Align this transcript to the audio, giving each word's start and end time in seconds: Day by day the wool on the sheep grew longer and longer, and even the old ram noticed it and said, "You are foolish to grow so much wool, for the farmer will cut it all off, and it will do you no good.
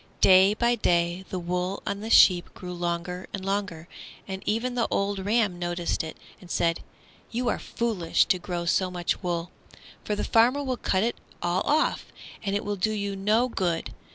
Day 0.21 0.55
by 0.55 0.73
day 0.73 1.25
the 1.29 1.37
wool 1.37 1.83
on 1.85 1.99
the 1.99 2.09
sheep 2.09 2.51
grew 2.55 2.73
longer 2.73 3.27
and 3.35 3.45
longer, 3.45 3.87
and 4.27 4.41
even 4.47 4.73
the 4.73 4.87
old 4.89 5.19
ram 5.19 5.59
noticed 5.59 6.03
it 6.03 6.17
and 6.39 6.49
said, 6.49 6.79
"You 7.29 7.49
are 7.49 7.59
foolish 7.59 8.25
to 8.25 8.39
grow 8.39 8.65
so 8.65 8.89
much 8.89 9.21
wool, 9.21 9.51
for 10.03 10.15
the 10.15 10.23
farmer 10.23 10.63
will 10.63 10.77
cut 10.77 11.03
it 11.03 11.17
all 11.43 11.61
off, 11.65 12.07
and 12.43 12.55
it 12.55 12.65
will 12.65 12.77
do 12.77 12.93
you 12.93 13.15
no 13.15 13.47
good. 13.47 13.93